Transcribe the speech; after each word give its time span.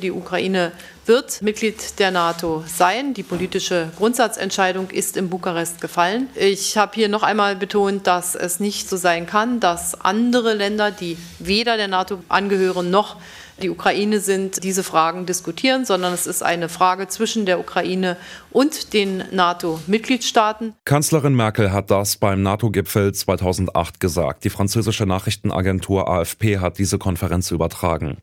Die 0.00 0.12
Ukraine 0.12 0.72
wird 1.04 1.42
Mitglied 1.42 1.98
der 1.98 2.10
NATO 2.10 2.64
sein. 2.66 3.12
Die 3.12 3.22
politische 3.22 3.90
Grundsatzentscheidung 3.98 4.88
ist 4.90 5.16
in 5.16 5.28
Bukarest 5.28 5.80
gefallen. 5.80 6.28
Ich 6.36 6.76
habe 6.78 6.92
hier 6.94 7.08
noch 7.08 7.22
einmal 7.22 7.56
betont, 7.56 8.06
dass 8.06 8.34
es 8.34 8.60
nicht 8.60 8.88
so 8.88 8.96
sein 8.96 9.26
kann, 9.26 9.60
dass 9.60 10.00
andere 10.00 10.54
Länder, 10.54 10.90
die 10.90 11.18
weder 11.38 11.76
der 11.76 11.88
NATO 11.88 12.22
angehören 12.28 12.90
noch 12.90 13.16
die 13.60 13.68
Ukraine 13.68 14.20
sind, 14.20 14.62
diese 14.64 14.82
Fragen 14.84 15.26
diskutieren, 15.26 15.84
sondern 15.84 16.14
es 16.14 16.26
ist 16.26 16.42
eine 16.42 16.68
Frage 16.70 17.08
zwischen 17.08 17.44
der 17.44 17.60
Ukraine 17.60 18.16
und 18.52 18.94
den 18.94 19.24
NATO-Mitgliedstaaten. 19.32 20.74
Kanzlerin 20.86 21.34
Merkel 21.34 21.72
hat 21.72 21.90
das 21.90 22.16
beim 22.16 22.42
NATO-Gipfel 22.42 23.12
2008 23.12 24.00
gesagt. 24.00 24.44
Die 24.44 24.50
französische 24.50 25.04
Nachrichtenagentur 25.04 26.08
AFP 26.08 26.58
hat 26.58 26.78
diese 26.78 26.96
Konferenz 26.96 27.50
übertragen. 27.50 28.18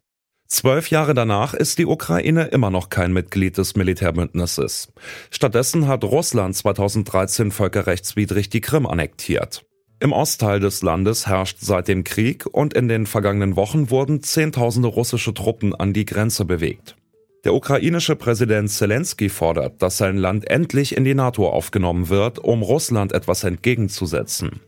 Zwölf 0.47 0.89
Jahre 0.89 1.13
danach 1.13 1.53
ist 1.53 1.77
die 1.77 1.85
Ukraine 1.85 2.45
immer 2.45 2.69
noch 2.69 2.89
kein 2.89 3.11
Mitglied 3.11 3.57
des 3.57 3.75
Militärbündnisses. 3.75 4.93
Stattdessen 5.29 5.87
hat 5.87 6.05
Russland 6.05 6.55
2013 6.55 7.51
völkerrechtswidrig 7.51 8.49
die 8.49 8.61
Krim 8.61 8.85
annektiert. 8.85 9.65
Im 9.99 10.13
Ostteil 10.13 10.59
des 10.59 10.83
Landes 10.83 11.27
herrscht 11.27 11.57
seit 11.59 11.87
dem 11.87 12.03
Krieg 12.03 12.45
und 12.45 12.73
in 12.75 12.87
den 12.87 13.07
vergangenen 13.07 13.55
Wochen 13.55 13.89
wurden 13.89 14.23
Zehntausende 14.23 14.87
russische 14.87 15.33
Truppen 15.33 15.75
an 15.75 15.91
die 15.91 16.05
Grenze 16.05 16.45
bewegt. 16.45 16.95
Der 17.43 17.53
ukrainische 17.53 18.15
Präsident 18.15 18.69
Zelensky 18.69 19.29
fordert, 19.29 19.81
dass 19.81 19.97
sein 19.97 20.17
Land 20.17 20.49
endlich 20.49 20.95
in 20.95 21.03
die 21.03 21.15
NATO 21.15 21.49
aufgenommen 21.49 22.09
wird, 22.09 22.39
um 22.39 22.61
Russland 22.61 23.11
etwas 23.11 23.43
entgegenzusetzen. 23.43 24.61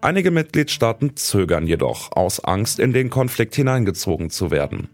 Einige 0.00 0.30
Mitgliedstaaten 0.30 1.16
zögern 1.16 1.66
jedoch 1.66 2.12
aus 2.12 2.44
Angst, 2.44 2.78
in 2.78 2.92
den 2.92 3.10
Konflikt 3.10 3.56
hineingezogen 3.56 4.30
zu 4.30 4.50
werden. 4.50 4.88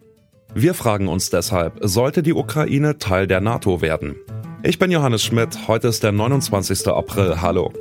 Wir 0.56 0.74
fragen 0.74 1.08
uns 1.08 1.30
deshalb, 1.30 1.80
sollte 1.80 2.22
die 2.22 2.32
Ukraine 2.32 2.98
Teil 2.98 3.26
der 3.26 3.40
NATO 3.40 3.82
werden? 3.82 4.14
Ich 4.62 4.78
bin 4.78 4.92
Johannes 4.92 5.24
Schmidt, 5.24 5.66
heute 5.66 5.88
ist 5.88 6.04
der 6.04 6.12
29. 6.12 6.86
April. 6.86 7.42
Hallo. 7.42 7.72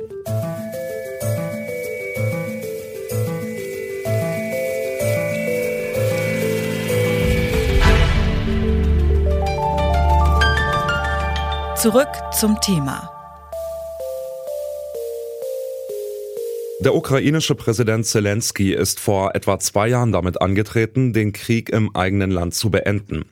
Zurück 11.76 12.08
zum 12.32 12.60
Thema. 12.60 13.23
Der 16.84 16.94
ukrainische 16.94 17.54
Präsident 17.54 18.04
Zelensky 18.04 18.74
ist 18.74 19.00
vor 19.00 19.34
etwa 19.34 19.58
zwei 19.58 19.88
Jahren 19.88 20.12
damit 20.12 20.42
angetreten, 20.42 21.14
den 21.14 21.32
Krieg 21.32 21.70
im 21.70 21.96
eigenen 21.96 22.30
Land 22.30 22.52
zu 22.52 22.70
beenden. 22.70 23.24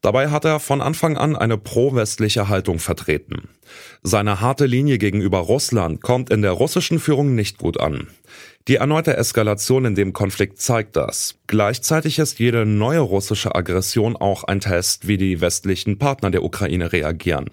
Dabei 0.00 0.30
hat 0.30 0.46
er 0.46 0.58
von 0.58 0.80
Anfang 0.80 1.18
an 1.18 1.36
eine 1.36 1.58
pro-westliche 1.58 2.48
Haltung 2.48 2.78
vertreten. 2.78 3.50
Seine 4.02 4.40
harte 4.40 4.64
Linie 4.64 4.96
gegenüber 4.96 5.40
Russland 5.40 6.00
kommt 6.00 6.30
in 6.30 6.40
der 6.40 6.52
russischen 6.52 6.98
Führung 6.98 7.34
nicht 7.34 7.58
gut 7.58 7.78
an. 7.78 8.06
Die 8.68 8.76
erneute 8.76 9.18
Eskalation 9.18 9.84
in 9.84 9.94
dem 9.94 10.14
Konflikt 10.14 10.58
zeigt 10.62 10.96
das. 10.96 11.34
Gleichzeitig 11.46 12.18
ist 12.18 12.38
jede 12.38 12.64
neue 12.64 13.00
russische 13.00 13.54
Aggression 13.54 14.16
auch 14.16 14.44
ein 14.44 14.60
Test, 14.60 15.06
wie 15.06 15.18
die 15.18 15.42
westlichen 15.42 15.98
Partner 15.98 16.30
der 16.30 16.42
Ukraine 16.42 16.90
reagieren. 16.90 17.50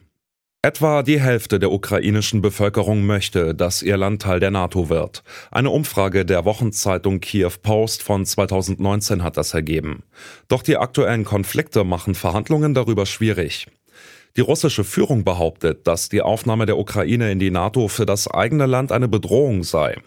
Etwa 0.63 1.01
die 1.01 1.19
Hälfte 1.19 1.57
der 1.57 1.71
ukrainischen 1.71 2.43
Bevölkerung 2.43 3.03
möchte, 3.03 3.55
dass 3.55 3.81
ihr 3.81 3.97
Land 3.97 4.21
Teil 4.21 4.39
der 4.39 4.51
NATO 4.51 4.89
wird. 4.89 5.23
Eine 5.49 5.71
Umfrage 5.71 6.23
der 6.23 6.45
Wochenzeitung 6.45 7.19
Kiew 7.19 7.53
Post 7.63 8.03
von 8.03 8.27
2019 8.27 9.23
hat 9.23 9.37
das 9.37 9.55
ergeben. 9.55 10.03
Doch 10.49 10.61
die 10.61 10.77
aktuellen 10.77 11.25
Konflikte 11.25 11.83
machen 11.83 12.13
Verhandlungen 12.13 12.75
darüber 12.75 13.07
schwierig. 13.07 13.65
Die 14.37 14.41
russische 14.41 14.83
Führung 14.83 15.23
behauptet, 15.23 15.87
dass 15.87 16.09
die 16.09 16.21
Aufnahme 16.21 16.67
der 16.67 16.77
Ukraine 16.77 17.31
in 17.31 17.39
die 17.39 17.49
NATO 17.49 17.87
für 17.87 18.05
das 18.05 18.27
eigene 18.27 18.67
Land 18.67 18.91
eine 18.91 19.07
Bedrohung 19.07 19.63
sei. 19.63 19.97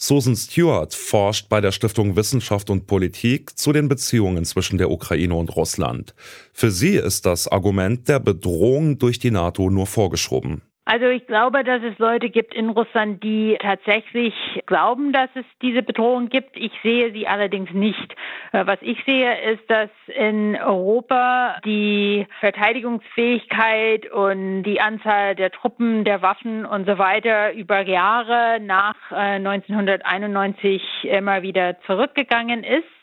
Susan 0.00 0.36
Stewart 0.36 0.94
forscht 0.94 1.48
bei 1.48 1.60
der 1.60 1.72
Stiftung 1.72 2.14
Wissenschaft 2.14 2.70
und 2.70 2.86
Politik 2.86 3.58
zu 3.58 3.72
den 3.72 3.88
Beziehungen 3.88 4.44
zwischen 4.44 4.78
der 4.78 4.92
Ukraine 4.92 5.34
und 5.34 5.56
Russland. 5.56 6.14
Für 6.52 6.70
sie 6.70 6.94
ist 6.94 7.26
das 7.26 7.48
Argument 7.48 8.08
der 8.08 8.20
Bedrohung 8.20 8.98
durch 8.98 9.18
die 9.18 9.32
NATO 9.32 9.70
nur 9.70 9.88
vorgeschoben. 9.88 10.62
Also 10.90 11.04
ich 11.04 11.26
glaube, 11.26 11.64
dass 11.64 11.82
es 11.82 11.98
Leute 11.98 12.30
gibt 12.30 12.54
in 12.54 12.70
Russland, 12.70 13.22
die 13.22 13.58
tatsächlich 13.60 14.32
glauben, 14.64 15.12
dass 15.12 15.28
es 15.34 15.44
diese 15.60 15.82
Bedrohung 15.82 16.30
gibt. 16.30 16.56
Ich 16.56 16.72
sehe 16.82 17.12
sie 17.12 17.28
allerdings 17.28 17.70
nicht. 17.72 18.16
Äh, 18.52 18.66
was 18.66 18.78
ich 18.80 18.96
sehe, 19.04 19.38
ist, 19.52 19.70
dass 19.70 19.90
in 20.06 20.56
Europa 20.56 21.60
die 21.62 22.26
Verteidigungsfähigkeit 22.40 24.10
und 24.10 24.62
die 24.62 24.80
Anzahl 24.80 25.34
der 25.34 25.50
Truppen, 25.50 26.04
der 26.04 26.22
Waffen 26.22 26.64
und 26.64 26.86
so 26.86 26.96
weiter 26.96 27.52
über 27.52 27.82
Jahre 27.82 28.58
nach 28.58 28.96
1991 29.10 30.82
äh, 31.02 31.18
immer 31.18 31.42
wieder 31.42 31.78
zurückgegangen 31.82 32.64
ist. 32.64 32.97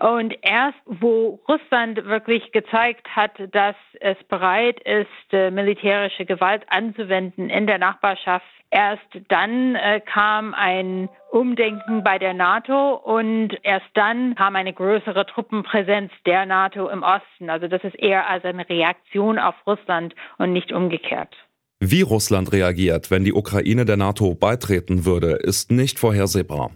Und 0.00 0.36
erst 0.42 0.78
wo 0.84 1.40
Russland 1.48 2.04
wirklich 2.04 2.52
gezeigt 2.52 3.08
hat, 3.16 3.32
dass 3.52 3.76
es 4.00 4.16
bereit 4.24 4.78
ist, 4.80 5.32
äh, 5.32 5.50
militärische 5.50 6.26
Gewalt 6.26 6.64
anzuwenden 6.68 7.48
in 7.48 7.66
der 7.66 7.78
Nachbarschaft, 7.78 8.44
erst 8.70 9.06
dann 9.28 9.74
äh, 9.74 10.00
kam 10.00 10.52
ein 10.52 11.08
Umdenken 11.30 12.02
bei 12.04 12.18
der 12.18 12.34
NATO 12.34 12.94
und 12.94 13.56
erst 13.62 13.86
dann 13.94 14.34
kam 14.34 14.54
eine 14.54 14.74
größere 14.74 15.24
Truppenpräsenz 15.24 16.12
der 16.26 16.44
NATO 16.44 16.88
im 16.88 17.02
Osten. 17.02 17.48
Also 17.48 17.66
das 17.66 17.82
ist 17.82 17.98
eher 17.98 18.28
als 18.28 18.44
eine 18.44 18.68
Reaktion 18.68 19.38
auf 19.38 19.54
Russland 19.66 20.14
und 20.36 20.52
nicht 20.52 20.72
umgekehrt. 20.72 21.34
Wie 21.78 22.00
Russland 22.00 22.52
reagiert, 22.52 23.10
wenn 23.10 23.24
die 23.24 23.34
Ukraine 23.34 23.84
der 23.84 23.98
NATO 23.98 24.34
beitreten 24.34 25.04
würde, 25.04 25.32
ist 25.32 25.70
nicht 25.70 25.98
vorhersehbar. 25.98 26.70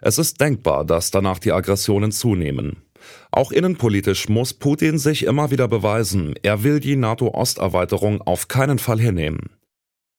Es 0.00 0.16
ist 0.16 0.40
denkbar, 0.40 0.86
dass 0.86 1.10
danach 1.10 1.38
die 1.38 1.52
Aggressionen 1.52 2.10
zunehmen. 2.10 2.82
Auch 3.30 3.52
innenpolitisch 3.52 4.30
muss 4.30 4.54
Putin 4.54 4.96
sich 4.96 5.24
immer 5.24 5.50
wieder 5.50 5.68
beweisen, 5.68 6.34
er 6.42 6.64
will 6.64 6.80
die 6.80 6.96
NATO-Osterweiterung 6.96 8.22
auf 8.22 8.48
keinen 8.48 8.78
Fall 8.78 8.98
hinnehmen. 8.98 9.50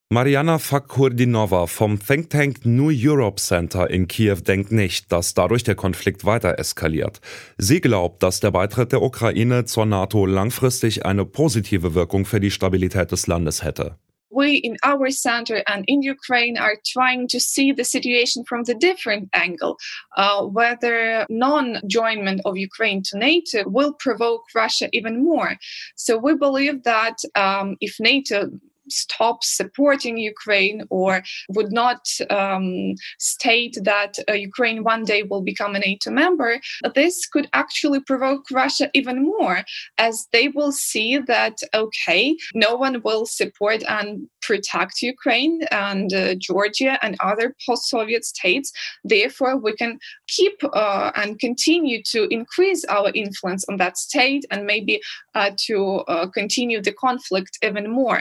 Mariana 0.09 0.59
Fakurdinova 0.59 1.65
vom 1.65 1.99
Think 1.99 2.29
Tank 2.29 2.63
New 2.63 2.91
Europe 2.93 3.41
Center 3.41 3.89
in 3.89 4.07
Kiew 4.07 4.35
denkt 4.35 4.71
nicht, 4.71 5.11
dass 5.11 5.33
dadurch 5.33 5.63
der 5.63 5.75
Konflikt 5.75 6.23
weiter 6.23 6.59
eskaliert. 6.59 7.19
Sie 7.57 7.81
glaubt, 7.81 8.23
dass 8.23 8.39
der 8.39 8.51
Beitritt 8.51 8.93
der 8.93 9.01
Ukraine 9.01 9.65
zur 9.65 9.85
NATO 9.85 10.25
langfristig 10.25 11.05
eine 11.05 11.25
positive 11.25 11.93
Wirkung 11.95 12.23
für 12.23 12.39
die 12.39 12.51
Stabilität 12.51 13.11
des 13.11 13.27
Landes 13.27 13.63
hätte. 13.63 13.97
We 14.29 14.55
in 14.55 14.77
our 14.83 15.09
center 15.09 15.63
and 15.67 15.83
in 15.88 16.01
Ukraine 16.01 16.57
are 16.57 16.77
trying 16.85 17.27
to 17.29 17.39
see 17.39 17.71
the 17.71 17.83
situation 17.83 18.43
from 18.43 18.63
the 18.63 18.75
different 18.75 19.29
angle, 19.34 19.78
uh, 20.17 20.43
whether 20.43 21.25
non-joinment 21.29 22.41
of 22.46 22.57
Ukraine 22.57 23.02
to 23.03 23.17
NATO 23.17 23.63
will 23.67 23.93
provoke 23.93 24.43
Russia 24.55 24.90
even 24.93 25.23
more. 25.23 25.55
So 25.96 26.17
we 26.17 26.35
believe 26.35 26.84
that 26.84 27.17
um, 27.35 27.78
if 27.81 27.96
NATO 27.99 28.49
stop 28.89 29.43
supporting 29.43 30.17
Ukraine 30.17 30.84
or 30.89 31.23
would 31.49 31.72
not 31.72 32.07
um, 32.29 32.95
state 33.19 33.78
that 33.84 34.13
uh, 34.29 34.34
Ukraine 34.34 34.84
one 34.84 35.03
day 35.03 35.23
will 35.23 35.41
become 35.41 35.75
a 35.75 35.79
NATO 35.79 36.11
member, 36.11 36.59
this 36.95 37.25
could 37.25 37.49
actually 37.53 37.99
provoke 38.01 38.45
Russia 38.51 38.89
even 38.93 39.23
more, 39.23 39.63
as 39.97 40.28
they 40.31 40.47
will 40.49 40.72
see 40.72 41.17
that, 41.17 41.57
okay, 41.73 42.35
no 42.53 42.75
one 42.75 43.01
will 43.03 43.25
support 43.25 43.84
and 43.87 44.28
protect 44.47 45.02
Ukraine 45.02 45.55
and 45.72 46.14
uh, 46.14 46.35
Georgia 46.35 46.94
and 47.03 47.14
other 47.20 47.47
post 47.66 47.84
Soviet 47.90 48.23
states. 48.23 48.72
Therefore, 49.03 49.53
we 49.58 49.73
can 49.82 49.99
keep 50.28 50.55
uh, 50.64 51.11
and 51.22 51.40
continue 51.47 51.99
to 52.14 52.20
increase 52.38 52.82
our 52.85 53.09
influence 53.14 53.64
on 53.70 53.76
that 53.78 53.97
state 53.97 54.44
and 54.52 54.66
maybe 54.66 54.96
uh, 55.35 55.52
to 55.67 55.78
uh, 56.14 56.28
continue 56.40 56.82
the 56.82 56.94
conflict 56.94 57.53
even 57.67 57.85
more. 57.91 58.20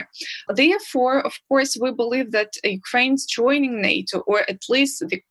Therefore, 0.63 1.15
of 1.29 1.35
course, 1.47 1.77
we 1.83 1.91
believe 1.91 2.31
that 2.31 2.51
Ukraine's 2.63 3.25
joining 3.25 3.81
NATO, 3.81 4.19
or 4.31 4.39
at 4.49 4.61
least 4.69 4.95
the 5.09 5.21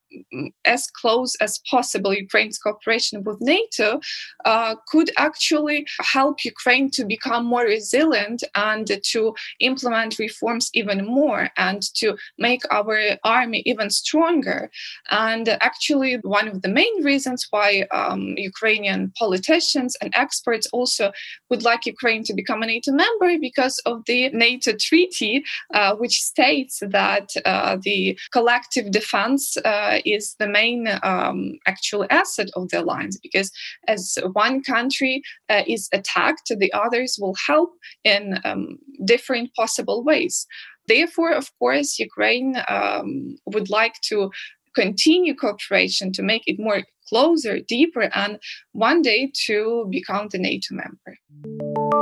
as 0.65 0.87
close 1.01 1.35
as 1.37 1.61
possible 1.71 2.15
Ukraine's 2.15 2.59
cooperation 2.59 3.23
with 3.25 3.39
NATO 3.41 4.01
uh, 4.45 4.77
could 4.89 5.11
actually 5.19 5.87
help 6.01 6.45
Ukraine 6.45 6.91
to 6.93 7.05
become 7.05 7.45
more 7.45 7.65
resilient 7.65 8.43
and 8.55 8.87
to 9.03 9.35
implement 9.61 10.19
reforms 10.19 10.71
even 10.75 11.05
more 11.05 11.51
and 11.57 11.83
to 11.95 12.17
make 12.39 12.63
our 12.71 12.99
army 13.25 13.63
even 13.67 13.91
stronger. 13.91 14.71
And 15.11 15.49
actually, 15.61 16.15
one 16.23 16.49
of 16.49 16.63
the 16.63 16.69
main 16.69 17.03
reasons 17.03 17.47
why 17.51 17.87
um, 17.93 18.35
Ukrainian 18.37 19.13
politicians 19.19 19.97
and 20.01 20.13
experts 20.15 20.67
also 20.73 21.13
would 21.51 21.63
like 21.63 21.87
Ukraine 21.87 22.23
to 22.25 22.35
become 22.35 22.63
a 22.63 22.67
NATO 22.67 22.93
member 22.93 23.39
because 23.39 23.79
of 23.87 24.05
the 24.07 24.31
NATO 24.31 24.73
treaty, 24.79 25.45
uh, 25.75 25.95
which 25.97 26.21
states 26.23 26.83
that 26.83 27.31
uh, 27.45 27.77
the 27.83 28.19
collective 28.33 28.91
defense 28.91 29.57
uh, 29.59 29.99
is 30.07 30.35
the 30.39 30.49
main 30.49 30.89
um, 31.03 31.59
actual 31.67 32.07
asset 32.11 32.49
of 32.55 32.69
the 32.69 32.81
alliance 32.81 33.19
because 33.23 33.51
as 33.89 34.17
one 34.33 34.63
country 34.63 35.23
uh, 35.49 35.63
is 35.67 35.89
attacked, 35.93 36.53
the 36.59 36.73
others 36.73 37.19
will 37.21 37.37
help 37.47 37.71
in 38.05 38.39
um, 38.45 38.79
different 39.05 39.51
possible 39.55 40.05
ways. 40.05 40.47
Therefore, 40.89 41.33
of 41.33 41.51
course, 41.59 41.99
Ukraine 41.99 42.63
um, 42.69 43.37
would 43.47 43.69
like 43.71 43.95
to 44.09 44.31
continue 44.75 45.35
cooperation 45.35 46.13
to 46.13 46.23
make 46.23 46.43
it 46.47 46.61
more 46.61 46.83
closer, 47.09 47.59
deeper, 47.61 48.11
and 48.15 48.39
one 48.73 49.03
day 49.03 49.33
to 49.47 49.87
become 49.91 50.29
the 50.31 50.39
NATO 50.39 50.75
member. 50.75 51.96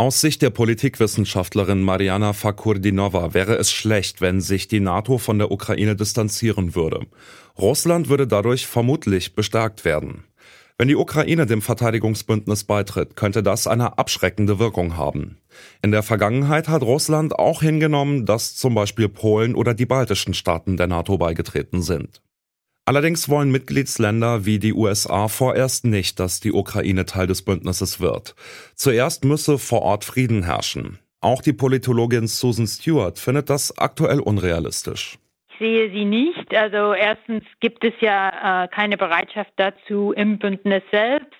Aus 0.00 0.22
Sicht 0.22 0.40
der 0.40 0.48
Politikwissenschaftlerin 0.48 1.82
Mariana 1.82 2.32
Fakurdinova 2.32 3.34
wäre 3.34 3.58
es 3.58 3.70
schlecht, 3.70 4.22
wenn 4.22 4.40
sich 4.40 4.66
die 4.66 4.80
NATO 4.80 5.18
von 5.18 5.38
der 5.38 5.50
Ukraine 5.50 5.94
distanzieren 5.94 6.74
würde. 6.74 7.06
Russland 7.58 8.08
würde 8.08 8.26
dadurch 8.26 8.66
vermutlich 8.66 9.34
bestärkt 9.34 9.84
werden. 9.84 10.24
Wenn 10.78 10.88
die 10.88 10.96
Ukraine 10.96 11.44
dem 11.44 11.60
Verteidigungsbündnis 11.60 12.64
beitritt, 12.64 13.14
könnte 13.14 13.42
das 13.42 13.66
eine 13.66 13.98
abschreckende 13.98 14.58
Wirkung 14.58 14.96
haben. 14.96 15.36
In 15.82 15.90
der 15.90 16.02
Vergangenheit 16.02 16.70
hat 16.70 16.80
Russland 16.80 17.38
auch 17.38 17.60
hingenommen, 17.60 18.24
dass 18.24 18.56
zum 18.56 18.74
Beispiel 18.74 19.10
Polen 19.10 19.54
oder 19.54 19.74
die 19.74 19.84
baltischen 19.84 20.32
Staaten 20.32 20.78
der 20.78 20.86
NATO 20.86 21.18
beigetreten 21.18 21.82
sind. 21.82 22.22
Allerdings 22.90 23.28
wollen 23.28 23.52
Mitgliedsländer 23.52 24.46
wie 24.46 24.58
die 24.58 24.74
USA 24.74 25.28
vorerst 25.28 25.84
nicht, 25.84 26.18
dass 26.18 26.40
die 26.40 26.50
Ukraine 26.50 27.04
Teil 27.04 27.28
des 27.28 27.44
Bündnisses 27.44 28.00
wird. 28.00 28.34
Zuerst 28.74 29.24
müsse 29.24 29.58
vor 29.58 29.82
Ort 29.82 30.04
Frieden 30.04 30.42
herrschen. 30.42 30.98
Auch 31.20 31.40
die 31.40 31.52
Politologin 31.52 32.26
Susan 32.26 32.66
Stewart 32.66 33.20
findet 33.20 33.48
das 33.48 33.78
aktuell 33.78 34.18
unrealistisch. 34.18 35.20
Ich 35.52 35.58
sehe 35.60 35.88
sie 35.92 36.04
nicht. 36.04 36.52
Also 36.52 36.92
erstens 36.92 37.44
gibt 37.60 37.84
es 37.84 37.94
ja 38.00 38.64
äh, 38.64 38.66
keine 38.66 38.96
Bereitschaft 38.96 39.52
dazu 39.54 40.10
im 40.10 40.40
Bündnis 40.40 40.82
selbst. 40.90 41.39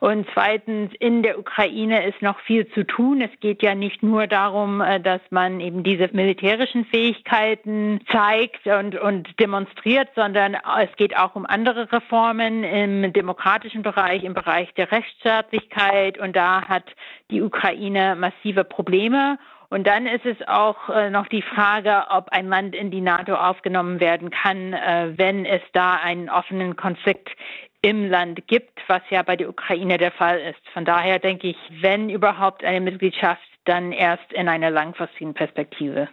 Und 0.00 0.26
zweitens, 0.32 0.92
in 0.98 1.22
der 1.22 1.38
Ukraine 1.38 2.06
ist 2.08 2.22
noch 2.22 2.40
viel 2.40 2.66
zu 2.70 2.86
tun. 2.86 3.20
Es 3.20 3.30
geht 3.40 3.62
ja 3.62 3.74
nicht 3.74 4.02
nur 4.02 4.26
darum, 4.26 4.80
äh, 4.80 4.98
dass 4.98 5.20
man 5.28 5.60
eben 5.60 5.82
diese 5.82 6.08
militärischen 6.12 6.86
Fähigkeiten 6.86 8.00
zeigt 8.10 8.66
und, 8.66 8.98
und 8.98 9.38
demonstriert, 9.38 10.08
sondern 10.16 10.56
es 10.80 10.96
geht 10.96 11.14
auch 11.14 11.36
um 11.36 11.44
andere 11.44 11.92
Reformen 11.92 12.64
im 12.64 13.12
demokratischen 13.12 13.82
Bereich, 13.82 14.24
im 14.24 14.32
Bereich 14.32 14.72
der 14.72 14.90
Rechtsstaatlichkeit. 14.90 16.18
Und 16.18 16.34
da 16.34 16.66
hat 16.66 16.84
die 17.30 17.42
Ukraine 17.42 18.16
massive 18.16 18.64
Probleme. 18.64 19.38
Und 19.70 19.86
dann 19.86 20.06
ist 20.06 20.26
es 20.26 20.36
auch 20.48 20.88
äh, 20.88 21.10
noch 21.10 21.28
die 21.28 21.42
Frage, 21.42 22.04
ob 22.10 22.28
ein 22.30 22.48
Land 22.48 22.74
in 22.74 22.90
die 22.90 23.00
NATO 23.00 23.34
aufgenommen 23.34 24.00
werden 24.00 24.30
kann, 24.30 24.72
äh, 24.72 25.12
wenn 25.16 25.46
es 25.46 25.62
da 25.72 25.94
einen 25.94 26.28
offenen 26.28 26.76
Konflikt 26.76 27.30
im 27.80 28.10
Land 28.10 28.46
gibt, 28.48 28.80
was 28.88 29.00
ja 29.10 29.22
bei 29.22 29.36
der 29.36 29.48
Ukraine 29.48 29.96
der 29.96 30.10
Fall 30.10 30.40
ist. 30.40 30.60
Von 30.74 30.84
daher 30.84 31.20
denke 31.20 31.48
ich, 31.48 31.56
wenn 31.80 32.10
überhaupt 32.10 32.64
eine 32.64 32.80
Mitgliedschaft, 32.80 33.40
dann 33.64 33.92
erst 33.92 34.32
in 34.32 34.48
einer 34.48 34.70
langfristigen 34.70 35.34
Perspektive. 35.34 36.08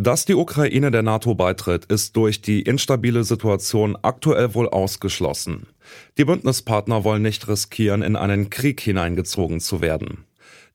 Dass 0.00 0.24
die 0.24 0.36
Ukraine 0.36 0.92
der 0.92 1.02
NATO 1.02 1.34
beitritt, 1.34 1.86
ist 1.86 2.14
durch 2.14 2.40
die 2.40 2.62
instabile 2.62 3.24
Situation 3.24 3.98
aktuell 4.00 4.54
wohl 4.54 4.68
ausgeschlossen. 4.68 5.66
Die 6.18 6.24
Bündnispartner 6.24 7.02
wollen 7.02 7.22
nicht 7.22 7.48
riskieren, 7.48 8.02
in 8.02 8.14
einen 8.14 8.48
Krieg 8.48 8.80
hineingezogen 8.80 9.58
zu 9.58 9.80
werden. 9.80 10.24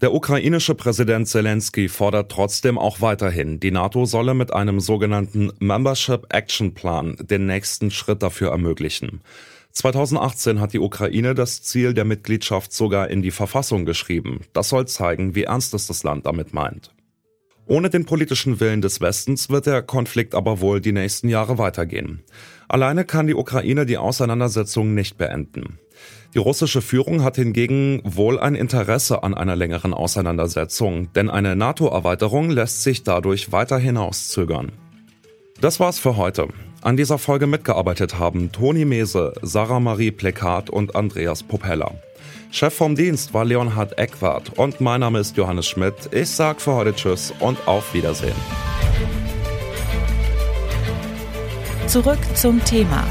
Der 0.01 0.13
ukrainische 0.13 0.75
Präsident 0.75 1.29
Zelensky 1.29 1.87
fordert 1.87 2.33
trotzdem 2.33 2.77
auch 2.77 2.99
weiterhin, 2.99 3.61
die 3.61 3.71
NATO 3.71 4.03
solle 4.03 4.33
mit 4.33 4.51
einem 4.51 4.81
sogenannten 4.81 5.53
Membership 5.59 6.25
Action 6.33 6.73
Plan 6.73 7.15
den 7.21 7.45
nächsten 7.45 7.91
Schritt 7.91 8.21
dafür 8.21 8.51
ermöglichen. 8.51 9.21
2018 9.71 10.59
hat 10.59 10.73
die 10.73 10.79
Ukraine 10.79 11.33
das 11.33 11.61
Ziel 11.61 11.93
der 11.93 12.03
Mitgliedschaft 12.03 12.73
sogar 12.73 13.09
in 13.09 13.21
die 13.21 13.31
Verfassung 13.31 13.85
geschrieben. 13.85 14.41
Das 14.51 14.67
soll 14.67 14.85
zeigen, 14.85 15.33
wie 15.33 15.43
ernst 15.43 15.73
es 15.73 15.87
das 15.87 16.03
Land 16.03 16.25
damit 16.25 16.53
meint. 16.53 16.91
Ohne 17.65 17.89
den 17.89 18.06
politischen 18.06 18.60
Willen 18.60 18.81
des 18.81 19.00
Westens 19.00 19.50
wird 19.50 19.65
der 19.65 19.81
Konflikt 19.81 20.36
aber 20.36 20.60
wohl 20.60 20.81
die 20.81 20.92
nächsten 20.92 21.30
Jahre 21.30 21.57
weitergehen. 21.57 22.21
Alleine 22.68 23.06
kann 23.06 23.27
die 23.27 23.36
Ukraine 23.36 23.86
die 23.86 23.98
Auseinandersetzung 23.98 24.94
nicht 24.94 25.18
beenden. 25.18 25.80
Die 26.33 26.39
russische 26.39 26.81
Führung 26.81 27.24
hat 27.24 27.36
hingegen 27.36 28.01
wohl 28.04 28.39
ein 28.39 28.56
Interesse 28.56 29.24
an 29.24 29.33
einer 29.33 29.56
längeren 29.56 29.94
Auseinandersetzung, 29.94 31.13
denn 31.13 31.30
eine 31.30 31.56
NATO-Erweiterung 31.56 32.50
lässt 32.50 32.83
sich 32.83 33.04
dadurch 33.04 33.51
weiter 33.51 33.77
hinauszögern. 33.77 34.71
Das 35.62 35.80
war's 35.80 36.00
für 36.00 36.18
heute. 36.18 36.48
An 36.83 36.97
dieser 36.97 37.18
Folge 37.18 37.47
mitgearbeitet 37.47 38.19
haben 38.19 38.51
Toni 38.51 38.83
Mese, 38.83 39.31
Sarah 39.41 39.80
Marie 39.80 40.12
Plekat 40.12 40.69
und 40.69 40.97
Andreas 40.97 41.41
Popella. 41.41 41.91
Chef 42.51 42.74
vom 42.74 42.97
Dienst 42.97 43.33
war 43.33 43.45
Leonhard 43.45 43.97
Eckwart 43.97 44.51
und 44.57 44.81
mein 44.81 45.00
Name 45.00 45.19
ist 45.19 45.38
Johannes 45.38 45.65
Schmidt. 45.65 45.95
Ich 46.12 46.30
sag 46.30 46.59
für 46.59 46.74
heute 46.74 46.94
Tschüss 46.94 47.33
und 47.39 47.69
auf 47.69 47.94
Wiedersehen. 47.94 48.35
Zurück 51.88 52.19
zum 52.35 52.62
Thema 52.65 53.07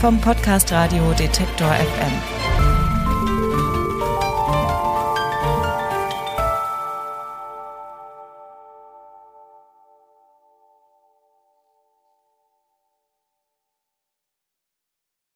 vom 0.00 0.20
Podcast 0.20 0.70
Radio 0.70 1.12
Detektor 1.18 1.72
FM. 1.72 2.41